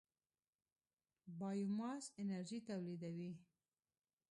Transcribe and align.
بایوماس 1.39 2.05
انرژي 2.21 2.59
تولیدوي. 2.67 3.31